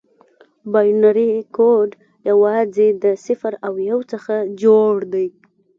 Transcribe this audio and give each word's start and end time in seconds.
بایونري 0.71 1.31
کوډ 1.55 1.89
یوازې 2.29 2.87
د 3.03 3.05
صفر 3.25 3.53
او 3.65 3.73
یو 3.89 3.99
څخه 4.11 4.35
جوړ 4.61 4.93
دی. 5.13 5.27